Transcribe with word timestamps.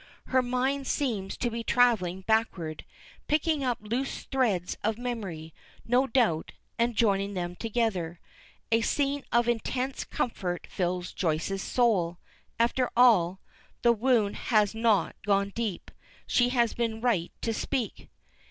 Her 0.29 0.41
mind 0.41 0.87
seems 0.87 1.37
to 1.37 1.51
be 1.51 1.63
traveling 1.63 2.21
backward, 2.21 2.85
picking 3.27 3.63
up 3.63 3.77
loose 3.81 4.23
threads 4.23 4.75
of 4.83 4.97
memory, 4.97 5.53
no 5.85 6.07
doubt, 6.07 6.53
and 6.79 6.95
joining 6.95 7.35
them 7.35 7.55
together. 7.55 8.19
A 8.71 8.81
sense 8.81 9.23
of 9.31 9.47
intense 9.47 10.03
comfort 10.03 10.65
fills 10.71 11.13
Joyce's 11.13 11.61
soul. 11.61 12.17
After 12.57 12.89
all; 12.97 13.41
the 13.83 13.93
wound 13.93 14.37
had 14.37 14.73
not 14.73 15.15
gone 15.23 15.51
deep; 15.53 15.91
she 16.25 16.49
had 16.49 16.75
been 16.75 16.99
right 16.99 17.31
to 17.41 17.53
speak. 17.53 18.09